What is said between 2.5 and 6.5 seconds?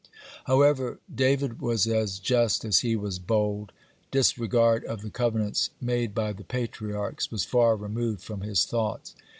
as he was bold. Disregard of the covenants made by the